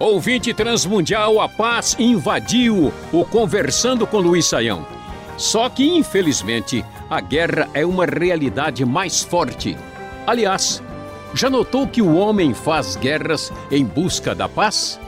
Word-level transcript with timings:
Ouvinte 0.00 0.54
transmundial, 0.54 1.38
a 1.38 1.46
paz 1.46 1.94
invadiu 1.98 2.90
o 3.12 3.24
Conversando 3.26 4.06
com 4.06 4.20
Luiz 4.20 4.46
Saião. 4.46 4.86
Só 5.36 5.68
que, 5.68 5.86
infelizmente, 5.86 6.82
a 7.10 7.20
guerra 7.20 7.68
é 7.74 7.84
uma 7.84 8.06
realidade 8.06 8.86
mais 8.86 9.22
forte. 9.22 9.76
Aliás, 10.26 10.82
já 11.34 11.50
notou 11.50 11.86
que 11.86 12.00
o 12.00 12.16
homem 12.16 12.54
faz 12.54 12.96
guerras 12.96 13.52
em 13.70 13.84
busca 13.84 14.34
da 14.34 14.48
paz? 14.48 14.98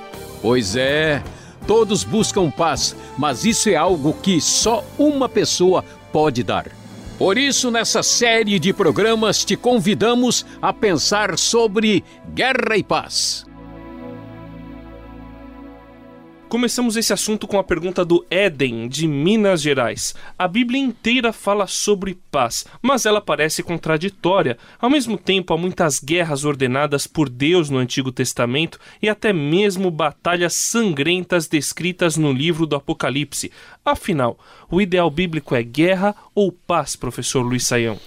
Pois 0.42 0.76
é, 0.76 1.22
todos 1.66 2.04
buscam 2.04 2.50
paz, 2.50 2.94
mas 3.16 3.46
isso 3.46 3.70
é 3.70 3.74
algo 3.74 4.12
que 4.12 4.38
só 4.38 4.84
uma 4.98 5.30
pessoa 5.30 5.82
pode 6.12 6.42
dar. 6.42 6.66
Por 7.18 7.36
isso, 7.36 7.68
nessa 7.68 8.00
série 8.00 8.60
de 8.60 8.72
programas, 8.72 9.44
te 9.44 9.56
convidamos 9.56 10.46
a 10.62 10.72
pensar 10.72 11.36
sobre 11.36 12.04
guerra 12.32 12.76
e 12.76 12.84
paz. 12.84 13.47
Começamos 16.48 16.96
esse 16.96 17.12
assunto 17.12 17.46
com 17.46 17.58
a 17.58 17.62
pergunta 17.62 18.06
do 18.06 18.24
Éden, 18.30 18.88
de 18.88 19.06
Minas 19.06 19.60
Gerais. 19.60 20.14
A 20.38 20.48
Bíblia 20.48 20.80
inteira 20.80 21.30
fala 21.30 21.66
sobre 21.66 22.18
paz, 22.30 22.64
mas 22.80 23.04
ela 23.04 23.20
parece 23.20 23.62
contraditória. 23.62 24.56
Ao 24.80 24.88
mesmo 24.88 25.18
tempo, 25.18 25.52
há 25.52 25.58
muitas 25.58 26.00
guerras 26.00 26.46
ordenadas 26.46 27.06
por 27.06 27.28
Deus 27.28 27.68
no 27.68 27.76
Antigo 27.76 28.10
Testamento 28.10 28.80
e 29.02 29.10
até 29.10 29.30
mesmo 29.30 29.90
batalhas 29.90 30.54
sangrentas 30.54 31.46
descritas 31.48 32.16
no 32.16 32.32
livro 32.32 32.66
do 32.66 32.76
Apocalipse. 32.76 33.52
Afinal, 33.84 34.38
o 34.70 34.80
ideal 34.80 35.10
bíblico 35.10 35.54
é 35.54 35.62
guerra 35.62 36.16
ou 36.34 36.50
paz, 36.50 36.96
professor 36.96 37.42
Luiz 37.42 37.66
Saião? 37.66 38.00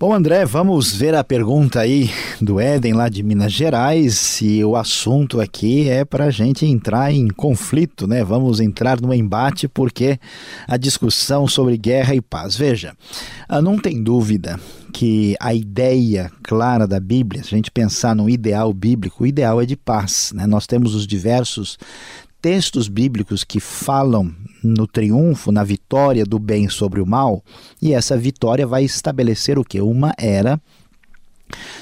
Bom, 0.00 0.14
André, 0.14 0.46
vamos 0.46 0.94
ver 0.94 1.14
a 1.14 1.22
pergunta 1.22 1.78
aí 1.78 2.08
do 2.40 2.58
Éden, 2.58 2.94
lá 2.94 3.10
de 3.10 3.22
Minas 3.22 3.52
Gerais. 3.52 4.40
E 4.40 4.64
o 4.64 4.74
assunto 4.74 5.42
aqui 5.42 5.90
é 5.90 6.06
para 6.06 6.24
a 6.24 6.30
gente 6.30 6.64
entrar 6.64 7.12
em 7.12 7.28
conflito, 7.28 8.06
né? 8.06 8.24
Vamos 8.24 8.60
entrar 8.60 8.98
no 8.98 9.12
embate, 9.12 9.68
porque 9.68 10.18
a 10.66 10.78
discussão 10.78 11.46
sobre 11.46 11.76
guerra 11.76 12.14
e 12.14 12.20
paz. 12.22 12.56
Veja, 12.56 12.96
ah, 13.46 13.60
não 13.60 13.78
tem 13.78 14.02
dúvida 14.02 14.58
que 14.90 15.36
a 15.38 15.52
ideia 15.52 16.32
clara 16.44 16.86
da 16.86 16.98
Bíblia, 16.98 17.42
se 17.42 17.54
a 17.54 17.58
gente 17.58 17.70
pensar 17.70 18.16
no 18.16 18.30
ideal 18.30 18.72
bíblico, 18.72 19.24
o 19.24 19.26
ideal 19.26 19.60
é 19.60 19.66
de 19.66 19.76
paz. 19.76 20.32
Né? 20.34 20.46
Nós 20.46 20.66
temos 20.66 20.94
os 20.94 21.06
diversos 21.06 21.78
textos 22.40 22.88
bíblicos 22.88 23.44
que 23.44 23.60
falam 23.60 24.34
no 24.62 24.86
triunfo, 24.86 25.52
na 25.52 25.62
vitória 25.64 26.24
do 26.24 26.38
bem 26.38 26.68
sobre 26.68 27.00
o 27.00 27.06
mal, 27.06 27.42
e 27.80 27.92
essa 27.92 28.16
vitória 28.16 28.66
vai 28.66 28.84
estabelecer 28.84 29.58
o 29.58 29.64
que? 29.64 29.80
Uma 29.80 30.12
era 30.18 30.60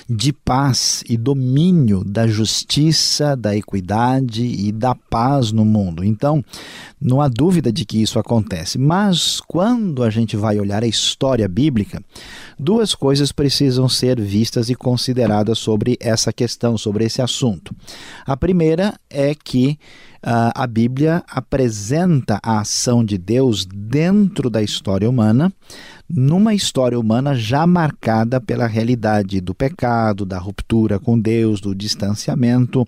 de 0.08 0.32
paz 0.32 1.02
e 1.08 1.16
domínio 1.16 2.02
da 2.04 2.26
justiça, 2.26 3.36
da 3.36 3.56
equidade 3.56 4.44
e 4.44 4.72
da 4.72 4.94
paz 4.94 5.52
no 5.52 5.64
mundo. 5.64 6.04
Então, 6.04 6.44
não 7.00 7.20
há 7.20 7.28
dúvida 7.28 7.72
de 7.72 7.84
que 7.84 8.00
isso 8.02 8.18
acontece. 8.18 8.78
Mas 8.78 9.40
quando 9.40 10.02
a 10.02 10.10
gente 10.10 10.36
vai 10.36 10.58
olhar 10.58 10.82
a 10.82 10.86
história 10.86 11.48
bíblica, 11.48 12.02
duas 12.58 12.94
coisas 12.94 13.32
precisam 13.32 13.88
ser 13.88 14.20
vistas 14.20 14.68
e 14.68 14.74
consideradas 14.74 15.58
sobre 15.58 15.96
essa 16.00 16.32
questão, 16.32 16.76
sobre 16.76 17.04
esse 17.04 17.22
assunto. 17.22 17.74
A 18.26 18.36
primeira 18.36 18.94
é 19.08 19.34
que 19.34 19.78
uh, 20.24 20.52
a 20.54 20.66
Bíblia 20.66 21.22
apresenta 21.28 22.38
a 22.42 22.60
ação 22.60 23.04
de 23.04 23.18
Deus 23.18 23.64
dentro 23.64 24.50
da 24.50 24.62
história 24.62 25.08
humana, 25.08 25.52
numa 26.08 26.54
história 26.54 26.98
humana 26.98 27.34
já 27.34 27.66
marcada 27.66 28.40
pela 28.40 28.66
realidade 28.66 29.40
do 29.40 29.54
pecado, 29.54 30.24
da 30.24 30.38
ruptura 30.38 30.98
com 30.98 31.18
Deus, 31.18 31.60
do 31.60 31.74
distanciamento 31.74 32.86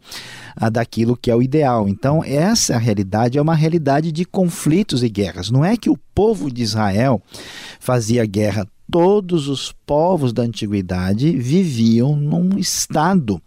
daquilo 0.72 1.16
que 1.16 1.30
é 1.30 1.36
o 1.36 1.42
ideal. 1.42 1.88
Então, 1.88 2.24
essa 2.24 2.78
realidade 2.78 3.36
é 3.36 3.42
uma 3.42 3.54
realidade 3.54 4.10
de 4.10 4.24
conflitos 4.24 5.02
e 5.02 5.08
guerras. 5.08 5.50
Não 5.50 5.64
é 5.64 5.76
que 5.76 5.90
o 5.90 5.98
povo 6.14 6.50
de 6.50 6.62
Israel 6.62 7.20
fazia 7.78 8.24
guerra 8.24 8.66
todos 8.90 9.46
os 9.46 9.72
povos 9.86 10.32
da 10.32 10.42
antiguidade 10.42 11.36
viviam 11.36 12.16
num 12.16 12.58
estado 12.58 13.40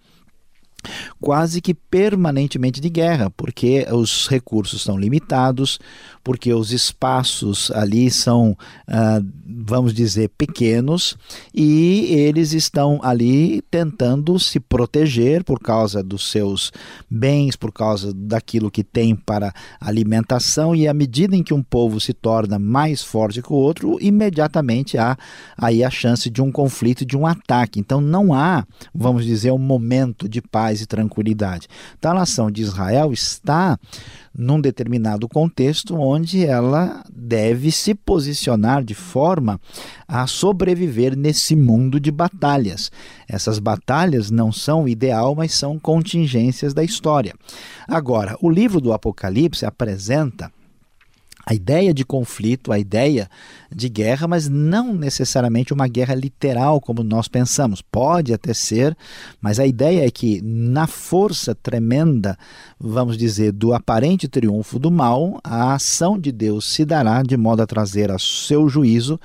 quase 1.19 1.61
que 1.61 1.73
permanentemente 1.73 2.81
de 2.81 2.89
guerra, 2.89 3.29
porque 3.29 3.85
os 3.91 4.27
recursos 4.27 4.81
são 4.81 4.97
limitados, 4.97 5.79
porque 6.23 6.53
os 6.53 6.71
espaços 6.71 7.69
ali 7.71 8.09
são, 8.09 8.57
ah, 8.88 9.22
vamos 9.45 9.93
dizer, 9.93 10.29
pequenos 10.38 11.17
e 11.53 12.05
eles 12.11 12.53
estão 12.53 12.99
ali 13.03 13.61
tentando 13.69 14.39
se 14.39 14.59
proteger 14.59 15.43
por 15.43 15.59
causa 15.59 16.01
dos 16.01 16.31
seus 16.31 16.72
bens, 17.09 17.55
por 17.55 17.72
causa 17.72 18.13
daquilo 18.13 18.72
que 18.72 18.83
tem 18.83 19.16
para 19.16 19.53
alimentação 19.79 20.75
e 20.75 20.88
à 20.88 20.93
medida 20.93 21.35
em 21.35 21.43
que 21.43 21.53
um 21.53 21.61
povo 21.61 21.99
se 21.99 22.13
torna 22.13 22.57
mais 22.57 23.03
forte 23.03 23.41
que 23.41 23.51
o 23.51 23.55
outro, 23.55 23.97
imediatamente 24.01 24.97
há 24.97 25.17
aí 25.57 25.83
a 25.83 25.89
chance 25.89 26.29
de 26.29 26.41
um 26.41 26.51
conflito, 26.51 27.05
de 27.05 27.17
um 27.17 27.27
ataque. 27.27 27.79
Então 27.79 27.99
não 27.99 28.33
há, 28.33 28.66
vamos 28.93 29.25
dizer, 29.25 29.51
um 29.51 29.57
momento 29.57 30.29
de 30.29 30.41
paz 30.41 30.72
e 30.81 30.85
tranquilidade. 30.85 31.67
Então 31.97 32.11
a 32.11 32.16
nação 32.16 32.50
de 32.51 32.61
Israel 32.61 33.11
está 33.11 33.79
num 34.35 34.59
determinado 34.59 35.28
contexto 35.28 35.95
onde 35.95 36.45
ela 36.45 37.03
deve 37.13 37.72
se 37.72 37.94
posicionar 37.94 38.84
de 38.84 38.94
forma 38.94 39.59
a 40.07 40.25
sobreviver 40.25 41.16
nesse 41.16 41.56
mundo 41.56 42.00
de 42.00 42.11
batalhas. 42.11 42.91
Essas 43.28 43.59
batalhas 43.59 44.31
não 44.31 44.51
são 44.51 44.88
ideal, 44.88 45.35
mas 45.35 45.53
são 45.53 45.78
contingências 45.78 46.73
da 46.73 46.84
história. 46.84 47.34
Agora, 47.88 48.35
o 48.41 48.50
livro 48.50 48.81
do 48.81 48.91
Apocalipse 48.91 49.66
apresenta 49.66 50.51
a 51.45 51.53
ideia 51.53 51.93
de 51.93 52.05
conflito, 52.05 52.71
a 52.71 52.79
ideia 52.79 53.29
de 53.69 53.89
guerra, 53.89 54.27
mas 54.27 54.47
não 54.47 54.93
necessariamente 54.93 55.73
uma 55.73 55.87
guerra 55.87 56.15
literal 56.15 56.79
como 56.79 57.03
nós 57.03 57.27
pensamos. 57.27 57.81
Pode 57.81 58.33
até 58.33 58.53
ser, 58.53 58.95
mas 59.41 59.59
a 59.59 59.65
ideia 59.65 60.05
é 60.05 60.11
que 60.11 60.41
na 60.41 60.87
força 60.87 61.53
tremenda, 61.53 62.37
vamos 62.79 63.17
dizer, 63.17 63.51
do 63.51 63.73
aparente 63.73 64.27
triunfo 64.27 64.79
do 64.79 64.89
mal, 64.89 65.39
a 65.43 65.73
ação 65.73 66.17
de 66.17 66.31
Deus 66.31 66.65
se 66.65 66.85
dará 66.85 67.21
de 67.23 67.35
modo 67.35 67.61
a 67.61 67.67
trazer 67.67 68.09
a 68.09 68.17
seu 68.17 68.69
juízo 68.69 69.19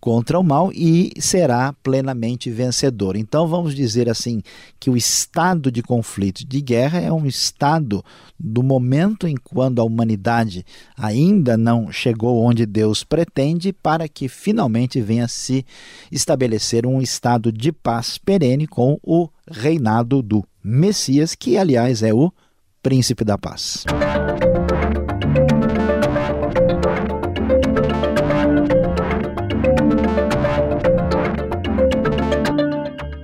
contra 0.00 0.38
o 0.38 0.42
mal 0.42 0.72
e 0.72 1.12
será 1.18 1.74
plenamente 1.82 2.50
vencedor. 2.50 3.16
Então 3.16 3.46
vamos 3.46 3.74
dizer 3.74 4.08
assim 4.08 4.42
que 4.78 4.88
o 4.88 4.96
estado 4.96 5.70
de 5.70 5.82
conflito, 5.82 6.46
de 6.46 6.60
guerra 6.60 7.00
é 7.00 7.12
um 7.12 7.26
estado 7.26 8.02
do 8.38 8.62
momento 8.62 9.28
em 9.28 9.36
quando 9.36 9.80
a 9.80 9.84
humanidade 9.84 10.64
ainda 10.96 11.56
não 11.56 11.92
chegou 11.92 12.42
onde 12.42 12.64
Deus 12.64 13.04
pretende 13.04 13.72
para 13.72 14.08
que 14.08 14.28
finalmente 14.28 15.00
venha 15.00 15.28
se 15.28 15.64
estabelecer 16.10 16.86
um 16.86 17.02
estado 17.02 17.52
de 17.52 17.70
paz 17.70 18.16
perene 18.16 18.66
com 18.66 18.98
o 19.02 19.28
reinado 19.50 20.22
do 20.22 20.44
Messias, 20.62 21.34
que 21.34 21.58
aliás 21.58 22.02
é 22.02 22.14
o 22.14 22.32
príncipe 22.82 23.24
da 23.24 23.36
paz. 23.36 23.84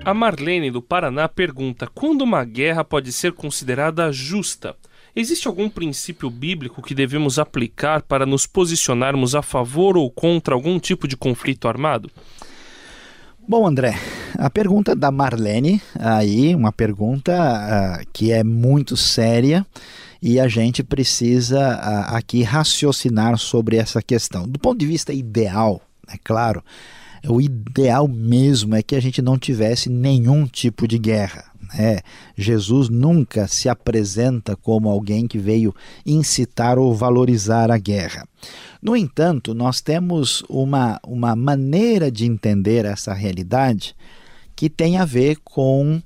A 0.06 0.15
Marlene 0.15 0.71
do 0.71 0.81
Paraná 0.81 1.28
pergunta: 1.28 1.89
quando 1.93 2.22
uma 2.22 2.44
guerra 2.44 2.84
pode 2.84 3.11
ser 3.11 3.33
considerada 3.33 4.12
justa? 4.12 4.77
Existe 5.17 5.49
algum 5.49 5.69
princípio 5.69 6.31
bíblico 6.31 6.81
que 6.81 6.94
devemos 6.94 7.41
aplicar 7.41 8.03
para 8.03 8.25
nos 8.25 8.47
posicionarmos 8.47 9.34
a 9.34 9.43
favor 9.43 9.97
ou 9.97 10.09
contra 10.09 10.55
algum 10.55 10.78
tipo 10.78 11.09
de 11.09 11.17
conflito 11.17 11.67
armado? 11.67 12.09
Bom, 13.49 13.67
André, 13.67 13.99
a 14.39 14.49
pergunta 14.49 14.94
da 14.94 15.11
Marlene, 15.11 15.83
aí, 15.99 16.55
uma 16.55 16.71
pergunta 16.71 17.33
uh, 17.33 18.06
que 18.12 18.31
é 18.31 18.44
muito 18.44 18.97
séria 18.97 19.67
e 20.23 20.38
a 20.38 20.47
gente 20.47 20.85
precisa 20.85 21.59
uh, 21.59 22.14
aqui 22.14 22.44
raciocinar 22.44 23.37
sobre 23.38 23.76
essa 23.76 24.00
questão. 24.00 24.47
Do 24.47 24.61
ponto 24.61 24.79
de 24.79 24.87
vista 24.87 25.12
ideal, 25.12 25.82
é 26.09 26.17
claro, 26.23 26.62
o 27.28 27.40
ideal 27.40 28.08
mesmo 28.08 28.75
é 28.75 28.82
que 28.82 28.94
a 28.94 29.00
gente 29.00 29.20
não 29.20 29.38
tivesse 29.38 29.88
nenhum 29.88 30.46
tipo 30.46 30.87
de 30.87 30.99
guerra. 30.99 31.44
É, 31.76 32.00
Jesus 32.37 32.88
nunca 32.88 33.49
se 33.49 33.69
apresenta 33.69 34.55
como 34.55 34.88
alguém 34.88 35.26
que 35.26 35.37
veio 35.37 35.75
incitar 36.05 36.78
ou 36.78 36.94
valorizar 36.94 37.70
a 37.70 37.78
guerra. 37.78 38.26
No 38.81 38.96
entanto, 38.96 39.52
nós 39.52 39.81
temos 39.81 40.44
uma, 40.49 41.00
uma 41.05 41.34
maneira 41.34 42.11
de 42.11 42.25
entender 42.25 42.84
essa 42.84 43.12
realidade 43.12 43.96
que 44.55 44.70
tem 44.70 44.96
a 44.96 45.05
ver 45.05 45.38
com 45.44 46.00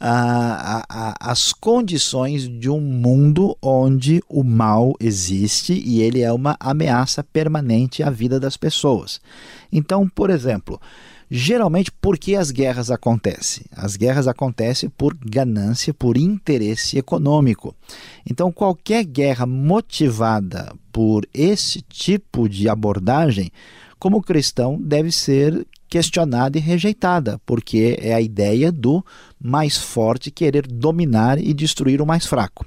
a, 0.00 0.84
a, 0.88 1.30
as 1.30 1.52
condições 1.52 2.48
de 2.48 2.70
um 2.70 2.80
mundo 2.80 3.56
onde 3.60 4.22
o 4.28 4.42
mal 4.42 4.94
existe 4.98 5.74
e 5.74 6.00
ele 6.00 6.22
é 6.22 6.32
uma 6.32 6.56
ameaça 6.58 7.22
permanente 7.22 8.02
à 8.02 8.08
vida 8.08 8.40
das 8.40 8.56
pessoas. 8.56 9.20
Então, 9.70 10.08
por 10.08 10.30
exemplo, 10.30 10.80
Geralmente, 11.32 11.92
por 11.92 12.18
que 12.18 12.34
as 12.34 12.50
guerras 12.50 12.90
acontecem? 12.90 13.64
As 13.70 13.94
guerras 13.94 14.26
acontecem 14.26 14.90
por 14.90 15.14
ganância, 15.14 15.94
por 15.94 16.16
interesse 16.16 16.98
econômico. 16.98 17.72
Então, 18.28 18.50
qualquer 18.50 19.04
guerra 19.04 19.46
motivada 19.46 20.74
por 20.90 21.24
esse 21.32 21.82
tipo 21.82 22.48
de 22.48 22.68
abordagem, 22.68 23.52
como 23.96 24.20
cristão, 24.20 24.76
deve 24.82 25.12
ser 25.12 25.64
questionada 25.90 26.56
e 26.56 26.60
rejeitada, 26.60 27.40
porque 27.44 27.98
é 28.00 28.14
a 28.14 28.20
ideia 28.20 28.70
do 28.70 29.04
mais 29.42 29.76
forte 29.76 30.30
querer 30.30 30.66
dominar 30.66 31.38
e 31.38 31.52
destruir 31.52 32.00
o 32.00 32.06
mais 32.06 32.24
fraco. 32.24 32.64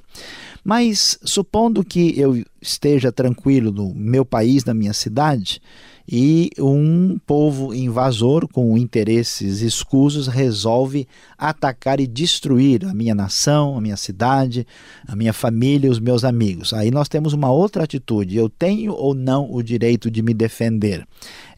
Mas 0.63 1.17
supondo 1.23 1.83
que 1.83 2.19
eu 2.19 2.43
esteja 2.61 3.11
tranquilo 3.11 3.71
no 3.71 3.93
meu 3.95 4.25
país, 4.25 4.65
na 4.65 4.73
minha 4.73 4.93
cidade, 4.93 5.61
e 6.07 6.49
um 6.59 7.17
povo 7.25 7.73
invasor 7.73 8.47
com 8.47 8.77
interesses 8.77 9.61
escusos 9.61 10.27
resolve 10.27 11.07
atacar 11.37 11.99
e 11.99 12.07
destruir 12.07 12.85
a 12.85 12.93
minha 12.93 13.15
nação, 13.15 13.77
a 13.77 13.81
minha 13.81 13.95
cidade, 13.95 14.67
a 15.07 15.15
minha 15.15 15.31
família, 15.31 15.89
os 15.89 15.99
meus 15.99 16.23
amigos. 16.23 16.73
Aí 16.73 16.91
nós 16.91 17.07
temos 17.07 17.33
uma 17.33 17.51
outra 17.51 17.83
atitude: 17.83 18.35
eu 18.35 18.49
tenho 18.49 18.93
ou 18.93 19.13
não 19.13 19.51
o 19.51 19.63
direito 19.63 20.11
de 20.11 20.21
me 20.21 20.33
defender? 20.33 21.07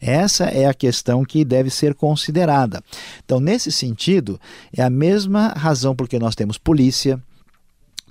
Essa 0.00 0.44
é 0.44 0.66
a 0.66 0.74
questão 0.74 1.24
que 1.24 1.44
deve 1.44 1.70
ser 1.70 1.94
considerada. 1.94 2.82
Então, 3.24 3.40
nesse 3.40 3.72
sentido, 3.72 4.38
é 4.72 4.82
a 4.82 4.90
mesma 4.90 5.48
razão 5.48 5.96
porque 5.96 6.18
nós 6.18 6.34
temos 6.34 6.58
polícia, 6.58 7.20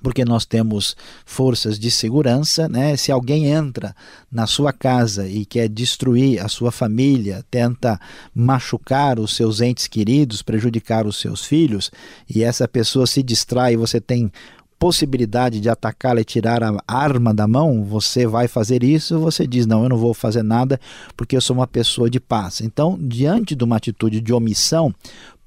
porque 0.05 0.23
nós 0.23 0.45
temos 0.45 0.95
forças 1.25 1.79
de 1.79 1.89
segurança, 1.89 2.69
né? 2.69 2.95
Se 2.95 3.11
alguém 3.11 3.47
entra 3.47 3.95
na 4.31 4.45
sua 4.45 4.71
casa 4.71 5.27
e 5.27 5.47
quer 5.47 5.67
destruir 5.67 6.39
a 6.45 6.47
sua 6.47 6.71
família, 6.71 7.43
tenta 7.49 7.99
machucar 8.31 9.19
os 9.19 9.35
seus 9.35 9.61
entes 9.61 9.87
queridos, 9.87 10.43
prejudicar 10.43 11.07
os 11.07 11.19
seus 11.19 11.43
filhos, 11.43 11.89
e 12.29 12.43
essa 12.43 12.67
pessoa 12.67 13.07
se 13.07 13.23
distrai 13.23 13.75
você 13.75 13.99
tem 13.99 14.31
possibilidade 14.77 15.59
de 15.59 15.69
atacá-la 15.69 16.21
e 16.21 16.25
tirar 16.25 16.61
a 16.61 16.75
arma 16.87 17.33
da 17.33 17.47
mão, 17.47 17.83
você 17.83 18.27
vai 18.27 18.47
fazer 18.47 18.83
isso, 18.83 19.17
você 19.17 19.47
diz: 19.47 19.65
Não, 19.65 19.81
eu 19.81 19.89
não 19.89 19.97
vou 19.97 20.13
fazer 20.13 20.43
nada 20.43 20.79
porque 21.17 21.35
eu 21.35 21.41
sou 21.41 21.55
uma 21.55 21.65
pessoa 21.65 22.11
de 22.11 22.19
paz. 22.19 22.61
Então, 22.61 22.95
diante 23.01 23.55
de 23.55 23.63
uma 23.63 23.77
atitude 23.77 24.21
de 24.21 24.31
omissão, 24.31 24.93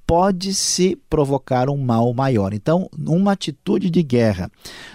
pode-se 0.08 0.96
provocar 1.10 1.68
um 1.68 1.76
mal 1.76 2.14
maior. 2.14 2.54
Então, 2.54 2.88
uma 2.98 3.32
atitude 3.32 3.90
de 3.90 4.02
guerra, 4.02 4.50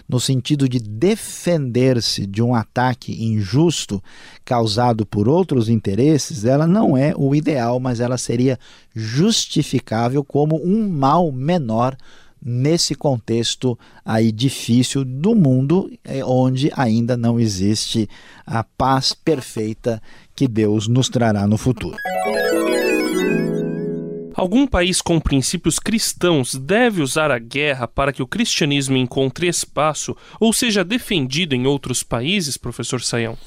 no 0.09 0.19
sentido 0.19 0.67
de 0.67 0.79
defender-se 0.79 2.25
de 2.25 2.41
um 2.41 2.55
ataque 2.55 3.23
injusto 3.23 4.03
causado 4.43 5.05
por 5.05 5.29
outros 5.29 5.69
interesses, 5.69 6.45
ela 6.45 6.65
não 6.65 6.97
é 6.97 7.13
o 7.15 7.35
ideal, 7.35 7.79
mas 7.79 7.99
ela 7.99 8.17
seria 8.17 8.57
justificável 8.95 10.23
como 10.23 10.59
um 10.65 10.89
mal 10.89 11.31
menor 11.31 11.95
nesse 12.43 12.95
contexto 12.95 13.77
aí 14.03 14.31
difícil 14.31 15.05
do 15.05 15.35
mundo, 15.35 15.91
eh, 16.03 16.25
onde 16.25 16.71
ainda 16.75 17.15
não 17.15 17.39
existe 17.39 18.09
a 18.47 18.63
paz 18.63 19.13
perfeita 19.13 20.01
que 20.35 20.47
Deus 20.47 20.87
nos 20.87 21.07
trará 21.07 21.45
no 21.45 21.57
futuro. 21.57 21.95
Algum 24.43 24.67
país 24.67 25.01
com 25.01 25.21
princípios 25.21 25.79
cristãos 25.79 26.53
deve 26.53 27.01
usar 27.01 27.31
a 27.31 27.39
guerra 27.39 27.87
para 27.87 28.11
que 28.11 28.21
o 28.21 28.27
cristianismo 28.27 28.97
encontre 28.97 29.47
espaço 29.47 30.17
ou 30.37 30.51
seja 30.51 30.83
defendido 30.83 31.55
em 31.55 31.65
outros 31.65 32.03
países, 32.03 32.57
professor 32.57 33.01
Saião? 33.01 33.37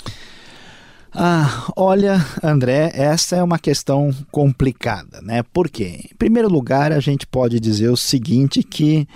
Ah, 1.12 1.70
olha, 1.76 2.24
André, 2.42 2.92
essa 2.94 3.36
é 3.36 3.42
uma 3.42 3.58
questão 3.58 4.10
complicada, 4.30 5.20
né? 5.20 5.42
Por 5.42 5.68
quê? 5.68 6.00
Em 6.10 6.16
primeiro 6.16 6.48
lugar, 6.48 6.90
a 6.92 7.00
gente 7.00 7.26
pode 7.26 7.60
dizer 7.60 7.90
o 7.90 7.96
seguinte: 7.96 8.62
que 8.62 9.06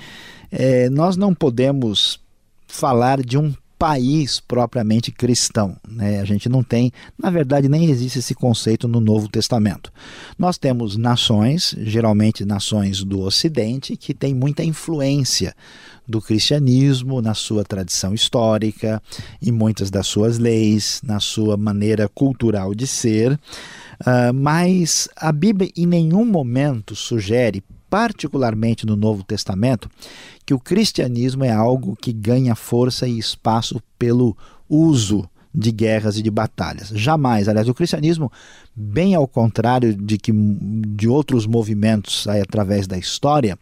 é, 0.53 0.91
nós 0.91 1.17
não 1.17 1.35
podemos 1.35 2.21
falar 2.69 3.23
de 3.23 3.39
um 3.39 3.55
país 3.81 4.41
propriamente 4.41 5.11
cristão. 5.11 5.75
Né? 5.89 6.21
A 6.21 6.25
gente 6.27 6.51
não 6.51 6.63
tem, 6.63 6.93
na 7.19 7.31
verdade, 7.31 7.67
nem 7.67 7.91
existe 7.91 8.19
esse 8.19 8.35
conceito 8.35 8.87
no 8.87 9.01
Novo 9.01 9.27
Testamento. 9.27 9.91
Nós 10.39 10.59
temos 10.59 10.99
nações, 10.99 11.75
geralmente 11.79 12.45
nações 12.45 13.03
do 13.03 13.23
Ocidente, 13.23 13.97
que 13.97 14.13
têm 14.13 14.35
muita 14.35 14.63
influência 14.63 15.55
do 16.07 16.21
cristianismo 16.21 17.23
na 17.23 17.33
sua 17.33 17.65
tradição 17.65 18.13
histórica, 18.13 19.03
em 19.41 19.51
muitas 19.51 19.91
das 19.91 20.07
suas 20.07 20.39
leis, 20.39 21.01
na 21.03 21.19
sua 21.19 21.57
maneira 21.57 22.07
cultural 22.07 22.75
de 22.75 22.87
ser. 22.87 23.33
Uh, 23.33 24.35
mas 24.35 25.09
a 25.17 25.33
Bíblia 25.33 25.71
em 25.75 25.87
nenhum 25.87 26.27
momento 26.27 26.95
sugere 26.95 27.65
particularmente 27.91 28.87
no 28.87 28.97
Novo 28.97 29.25
Testamento, 29.25 29.91
que 30.47 30.55
o 30.55 30.61
cristianismo 30.61 31.45
é 31.45 31.51
algo 31.51 31.97
que 32.01 32.13
ganha 32.13 32.55
força 32.55 33.07
e 33.07 33.19
espaço 33.19 33.83
pelo 33.99 34.37
uso 34.69 35.29
de 35.53 35.73
guerras 35.73 36.17
e 36.17 36.23
de 36.23 36.31
batalhas. 36.31 36.89
Jamais, 36.89 37.49
aliás, 37.49 37.69
o 37.69 37.75
cristianismo, 37.75 38.31
bem 38.75 39.15
ao 39.15 39.27
contrário 39.27 39.93
de 39.95 40.17
que 40.17 40.33
de 40.33 41.09
outros 41.09 41.45
movimentos 41.45 42.27
aí, 42.29 42.41
através 42.41 42.87
da 42.87 42.97
história, 42.97 43.59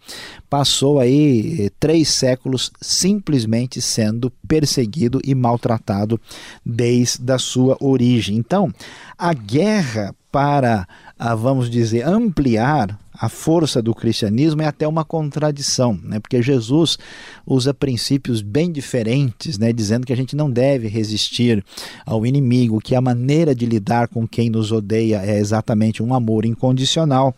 passou 0.50 1.00
aí 1.00 1.56
eh, 1.62 1.70
três 1.80 2.10
séculos 2.10 2.70
simplesmente 2.80 3.80
sendo 3.80 4.30
perseguido 4.46 5.18
e 5.24 5.34
maltratado 5.34 6.20
desde 6.64 7.32
a 7.32 7.38
sua 7.38 7.76
origem. 7.80 8.36
Então, 8.36 8.70
a 9.16 9.32
guerra 9.32 10.14
para, 10.30 10.86
ah, 11.18 11.34
vamos 11.34 11.70
dizer, 11.70 12.06
ampliar 12.06 12.98
a 13.20 13.28
força 13.28 13.82
do 13.82 13.92
cristianismo 13.94 14.62
é 14.62 14.66
até 14.66 14.86
uma 14.86 15.04
contradição, 15.04 15.98
né? 16.04 16.20
porque 16.20 16.40
Jesus 16.40 16.96
usa 17.44 17.74
princípios 17.74 18.40
bem 18.40 18.70
diferentes, 18.70 19.58
né? 19.58 19.72
dizendo 19.72 20.06
que 20.06 20.12
a 20.12 20.16
gente 20.16 20.36
não 20.36 20.48
deve 20.48 20.86
resistir 20.86 21.64
ao 22.06 22.24
inimigo, 22.24 22.80
que 22.80 22.94
a 22.94 23.00
maneira 23.00 23.54
de 23.54 23.66
lidar 23.66 24.06
com 24.06 24.26
quem 24.26 24.48
nos 24.48 24.70
odeia 24.70 25.20
é 25.24 25.38
exatamente 25.38 26.00
um 26.02 26.14
amor 26.14 26.44
incondicional. 26.44 27.34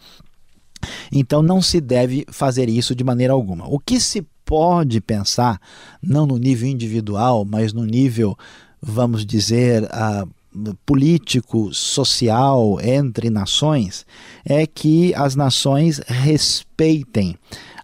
Então 1.11 1.43
não 1.43 1.63
se 1.63 1.81
deve 1.81 2.27
fazer 2.31 2.69
isso 2.69 2.95
de 2.95 3.03
maneira 3.03 3.33
alguma. 3.33 3.67
O 3.67 3.79
que 3.79 3.99
se 3.99 4.27
pode 4.45 5.01
pensar, 5.01 5.61
não 6.03 6.27
no 6.27 6.37
nível 6.37 6.69
individual, 6.69 7.45
mas 7.45 7.73
no 7.73 7.85
nível, 7.85 8.37
vamos 8.83 9.25
dizer, 9.25 9.85
uh, 9.85 10.29
político, 10.85 11.73
social 11.73 12.79
entre 12.83 13.31
nações 13.31 14.05
é 14.45 14.67
que 14.67 15.15
as 15.15 15.37
nações 15.37 16.01
respeitem 16.07 17.37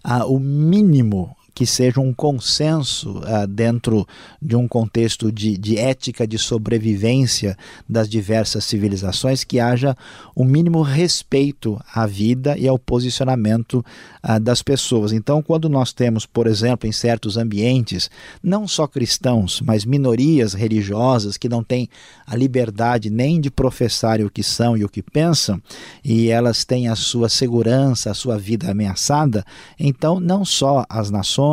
ah, 0.03 0.25
o 0.25 0.39
mínimo 0.39 1.36
que 1.57 1.65
seja 1.65 1.99
um 1.99 2.13
consenso 2.13 3.17
uh, 3.17 3.47
dentro 3.47 4.07
de 4.39 4.55
um 4.55 4.67
contexto 4.67 5.31
de, 5.31 5.57
de 5.57 5.75
ética 5.75 6.27
de 6.27 6.37
sobrevivência 6.37 7.57
das 7.89 8.07
diversas 8.07 8.63
civilizações, 8.63 9.43
que 9.43 9.59
haja 9.59 9.97
o 10.35 10.43
um 10.43 10.45
mínimo 10.45 10.83
respeito 10.83 11.81
à 11.91 12.05
vida 12.05 12.55
e 12.59 12.67
ao 12.67 12.77
posicionamento 12.77 13.83
uh, 14.23 14.39
das 14.39 14.61
pessoas. 14.61 15.11
Então, 15.11 15.41
quando 15.41 15.67
nós 15.67 15.91
temos, 15.91 16.27
por 16.27 16.45
exemplo, 16.45 16.87
em 16.87 16.91
certos 16.91 17.37
ambientes, 17.37 18.07
não 18.43 18.67
só 18.67 18.85
cristãos, 18.85 19.59
mas 19.65 19.83
minorias 19.83 20.53
religiosas 20.53 21.37
que 21.37 21.49
não 21.49 21.63
têm 21.63 21.89
a 22.27 22.35
liberdade 22.35 23.09
nem 23.09 23.41
de 23.41 23.49
professar 23.49 24.21
o 24.21 24.29
que 24.29 24.43
são 24.43 24.77
e 24.77 24.85
o 24.85 24.89
que 24.89 25.01
pensam, 25.01 25.59
e 26.05 26.29
elas 26.29 26.63
têm 26.63 26.87
a 26.87 26.95
sua 26.95 27.29
segurança, 27.29 28.11
a 28.11 28.13
sua 28.13 28.37
vida 28.37 28.69
ameaçada, 28.69 29.43
então 29.79 30.19
não 30.19 30.45
só 30.45 30.85
as 30.87 31.09
nações, 31.09 31.46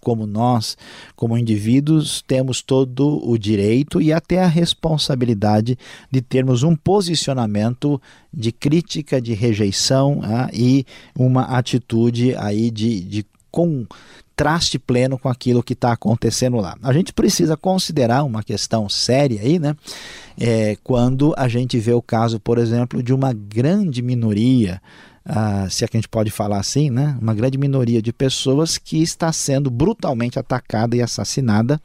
como 0.00 0.26
nós, 0.26 0.76
como 1.14 1.36
indivíduos, 1.36 2.22
temos 2.26 2.62
todo 2.62 3.20
o 3.28 3.36
direito 3.36 4.00
e 4.00 4.12
até 4.12 4.42
a 4.42 4.46
responsabilidade 4.46 5.78
de 6.10 6.20
termos 6.20 6.62
um 6.62 6.74
posicionamento 6.76 8.00
de 8.32 8.52
crítica, 8.52 9.20
de 9.20 9.34
rejeição 9.34 10.20
ah, 10.22 10.48
e 10.52 10.84
uma 11.16 11.42
atitude 11.42 12.34
aí 12.36 12.70
de, 12.70 13.00
de 13.00 13.26
contraste 13.50 14.78
pleno 14.78 15.18
com 15.18 15.28
aquilo 15.28 15.62
que 15.62 15.72
está 15.72 15.92
acontecendo 15.92 16.58
lá. 16.58 16.76
A 16.82 16.92
gente 16.92 17.12
precisa 17.12 17.56
considerar 17.56 18.22
uma 18.24 18.42
questão 18.42 18.88
séria 18.88 19.40
aí, 19.40 19.58
né? 19.58 19.74
É, 20.38 20.76
quando 20.84 21.32
a 21.38 21.48
gente 21.48 21.78
vê 21.78 21.92
o 21.92 22.02
caso, 22.02 22.38
por 22.38 22.58
exemplo, 22.58 23.02
de 23.02 23.14
uma 23.14 23.32
grande 23.32 24.02
minoria 24.02 24.80
ah, 25.26 25.68
se 25.68 25.84
é 25.84 25.88
que 25.88 25.96
a 25.96 26.00
gente 26.00 26.08
pode 26.08 26.30
falar 26.30 26.60
assim, 26.60 26.88
né? 26.88 27.18
uma 27.20 27.34
grande 27.34 27.58
minoria 27.58 28.00
de 28.00 28.12
pessoas 28.12 28.78
que 28.78 29.02
está 29.02 29.32
sendo 29.32 29.68
brutalmente 29.70 30.38
atacada 30.38 30.96
e 30.96 31.02
assassinada 31.02 31.80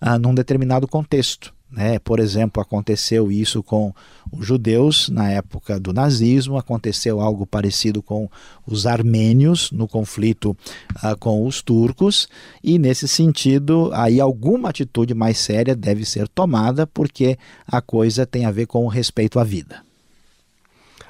ah, 0.00 0.18
num 0.18 0.34
determinado 0.34 0.88
contexto. 0.88 1.54
Né? 1.70 1.98
Por 2.00 2.18
exemplo, 2.20 2.60
aconteceu 2.60 3.32
isso 3.32 3.62
com 3.62 3.94
os 4.30 4.44
judeus 4.44 5.08
na 5.08 5.30
época 5.30 5.80
do 5.80 5.92
nazismo, 5.92 6.58
aconteceu 6.58 7.20
algo 7.20 7.46
parecido 7.46 8.02
com 8.02 8.28
os 8.66 8.84
armênios 8.84 9.70
no 9.70 9.86
conflito 9.88 10.56
ah, 10.96 11.14
com 11.14 11.46
os 11.46 11.62
turcos, 11.62 12.28
e 12.62 12.78
nesse 12.78 13.06
sentido, 13.06 13.90
aí 13.94 14.20
alguma 14.20 14.68
atitude 14.68 15.14
mais 15.14 15.38
séria 15.38 15.74
deve 15.74 16.04
ser 16.04 16.28
tomada, 16.28 16.86
porque 16.86 17.38
a 17.66 17.80
coisa 17.80 18.26
tem 18.26 18.44
a 18.44 18.50
ver 18.50 18.66
com 18.66 18.84
o 18.84 18.88
respeito 18.88 19.38
à 19.38 19.44
vida. 19.44 19.82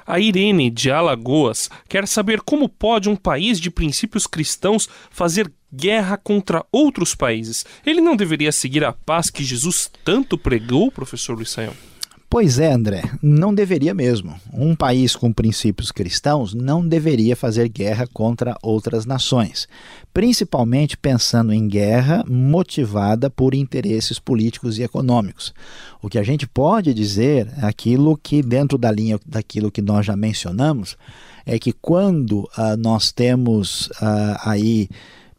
A 0.05 0.19
Irene, 0.19 0.69
de 0.69 0.91
Alagoas, 0.91 1.69
quer 1.87 2.07
saber 2.07 2.41
como 2.41 2.67
pode 2.67 3.09
um 3.09 3.15
país 3.15 3.59
de 3.59 3.71
princípios 3.71 4.27
cristãos 4.27 4.89
fazer 5.09 5.51
guerra 5.73 6.17
contra 6.17 6.65
outros 6.71 7.15
países. 7.15 7.65
Ele 7.85 8.01
não 8.01 8.15
deveria 8.15 8.51
seguir 8.51 8.83
a 8.83 8.93
paz 8.93 9.29
que 9.29 9.43
Jesus 9.43 9.89
tanto 10.03 10.37
pregou, 10.37 10.91
professor 10.91 11.35
Luiz 11.35 11.49
Saião? 11.49 11.92
Pois 12.33 12.57
é, 12.57 12.73
André, 12.73 13.03
não 13.21 13.53
deveria 13.53 13.93
mesmo. 13.93 14.33
Um 14.51 14.75
país 14.75 15.15
com 15.15 15.31
princípios 15.31 15.91
cristãos 15.91 16.55
não 16.55 16.83
deveria 16.83 17.35
fazer 17.35 17.69
guerra 17.69 18.07
contra 18.11 18.57
outras 18.59 19.05
nações, 19.05 19.67
principalmente 20.11 20.97
pensando 20.97 21.53
em 21.53 21.67
guerra 21.67 22.23
motivada 22.27 23.29
por 23.29 23.53
interesses 23.53 24.17
políticos 24.17 24.79
e 24.79 24.81
econômicos. 24.81 25.53
O 26.01 26.09
que 26.09 26.17
a 26.17 26.23
gente 26.23 26.47
pode 26.47 26.91
dizer 26.91 27.47
é 27.61 27.67
aquilo 27.67 28.17
que, 28.17 28.41
dentro 28.41 28.79
da 28.79 28.91
linha 28.91 29.19
daquilo 29.27 29.69
que 29.69 29.83
nós 29.83 30.03
já 30.03 30.15
mencionamos, 30.15 30.97
é 31.45 31.59
que 31.59 31.71
quando 31.71 32.49
uh, 32.57 32.75
nós 32.79 33.11
temos 33.11 33.89
uh, 34.01 34.39
aí 34.43 34.89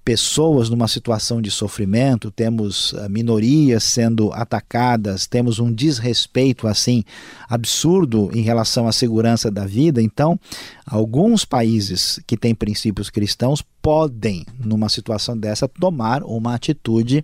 pessoas 0.04 0.68
numa 0.68 0.86
situação 0.86 1.40
de 1.40 1.50
sofrimento, 1.50 2.30
temos 2.30 2.94
eh, 2.94 3.08
minorias 3.08 3.84
sendo 3.84 4.32
atacadas, 4.34 5.26
temos 5.26 5.58
um 5.58 5.72
desrespeito 5.72 6.68
assim 6.68 7.02
absurdo 7.48 8.30
em 8.34 8.42
relação 8.42 8.86
à 8.86 8.92
segurança 8.92 9.50
da 9.50 9.64
vida. 9.64 10.02
Então, 10.02 10.38
alguns 10.86 11.44
países 11.44 12.20
que 12.26 12.36
têm 12.36 12.54
princípios 12.54 13.08
cristãos 13.08 13.64
podem, 13.84 14.46
numa 14.58 14.88
situação 14.88 15.36
dessa, 15.36 15.68
tomar 15.68 16.22
uma 16.22 16.54
atitude 16.54 17.22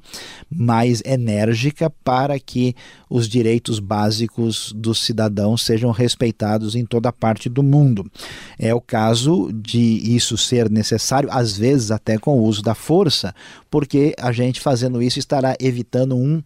mais 0.51 1.01
enérgica 1.07 1.89
para 1.89 2.39
que 2.39 2.77
os 3.09 3.27
direitos 3.27 3.79
básicos 3.79 4.71
dos 4.77 5.01
cidadãos 5.01 5.65
sejam 5.65 5.91
respeitados 5.91 6.75
em 6.75 6.85
toda 6.85 7.11
parte 7.11 7.49
do 7.49 7.63
mundo. 7.63 8.05
É 8.59 8.75
o 8.75 8.81
caso 8.81 9.51
de 9.55 9.81
isso 10.15 10.37
ser 10.37 10.69
necessário, 10.69 11.31
às 11.33 11.57
vezes 11.57 11.91
até 11.91 12.19
com 12.19 12.39
o 12.39 12.45
uso 12.45 12.63
da 12.63 12.75
força, 12.75 13.35
porque 13.71 14.15
a 14.21 14.31
gente 14.31 14.61
fazendo 14.61 15.03
isso 15.03 15.19
estará 15.19 15.57
evitando 15.59 16.15
um 16.15 16.43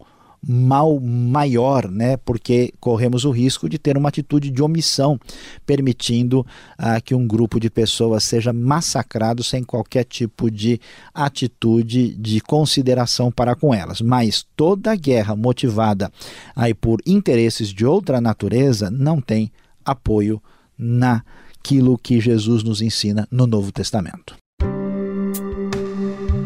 mal 0.47 0.99
maior, 0.99 1.89
né? 1.89 2.17
Porque 2.17 2.73
corremos 2.79 3.25
o 3.25 3.31
risco 3.31 3.67
de 3.67 3.79
ter 3.79 3.97
uma 3.97 4.09
atitude 4.09 4.51
de 4.51 4.61
omissão, 4.61 5.19
permitindo 5.65 6.45
ah, 6.77 7.01
que 7.01 7.15
um 7.15 7.25
grupo 7.27 7.59
de 7.59 7.69
pessoas 7.69 8.23
seja 8.23 8.53
massacrado 8.53 9.43
sem 9.43 9.63
qualquer 9.63 10.03
tipo 10.03 10.51
de 10.51 10.79
atitude 11.13 12.15
de 12.15 12.39
consideração 12.41 13.31
para 13.31 13.55
com 13.55 13.73
elas. 13.73 14.01
Mas 14.01 14.45
toda 14.55 14.95
guerra 14.95 15.35
motivada 15.35 16.11
aí 16.55 16.73
por 16.73 16.99
interesses 17.05 17.69
de 17.69 17.85
outra 17.85 18.21
natureza 18.21 18.91
não 18.91 19.19
tem 19.19 19.51
apoio 19.83 20.41
naquilo 20.77 21.97
que 21.97 22.19
Jesus 22.19 22.63
nos 22.63 22.81
ensina 22.81 23.27
no 23.31 23.47
Novo 23.47 23.71
Testamento. 23.71 24.35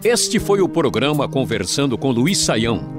Este 0.04 0.40
foi 0.40 0.62
o 0.62 0.70
programa 0.70 1.28
Conversando 1.28 1.98
com 1.98 2.12
Luiz 2.12 2.38
Saião. 2.38 2.99